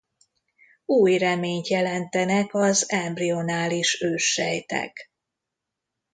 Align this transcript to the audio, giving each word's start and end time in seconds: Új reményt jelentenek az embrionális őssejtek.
Új 0.85 1.17
reményt 1.17 1.67
jelentenek 1.67 2.53
az 2.53 2.85
embrionális 2.91 4.01
őssejtek. 4.01 5.11